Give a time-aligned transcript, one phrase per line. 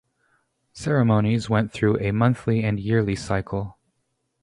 [0.73, 3.77] Ceremonies went through a monthly and yearly cycle.